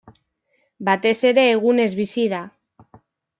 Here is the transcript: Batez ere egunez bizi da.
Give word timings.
Batez 0.87 1.13
ere 1.33 1.43
egunez 1.51 1.87
bizi 2.01 2.25
da. 2.33 2.41